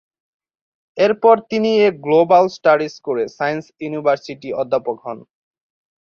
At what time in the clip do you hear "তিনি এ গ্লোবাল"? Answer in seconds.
1.51-2.45